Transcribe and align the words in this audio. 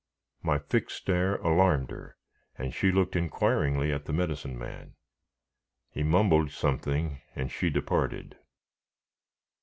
My 0.41 0.57
fixed 0.57 0.95
stare 0.97 1.35
alarmed 1.35 1.91
her, 1.91 2.17
and 2.57 2.73
she 2.73 2.91
looked 2.91 3.15
inquiringly 3.15 3.93
at 3.93 4.05
the 4.05 4.13
Medicine 4.13 4.57
Man. 4.57 4.95
He 5.91 6.01
mumbled 6.01 6.49
something, 6.49 7.21
and 7.35 7.51
she 7.51 7.69
departed. 7.69 8.37